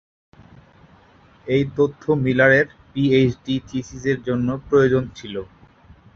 [1.47, 5.35] এই তথ্য মিলার এর পিএইচডি থিসিস এর জন্য প্রয়োজন ছিল।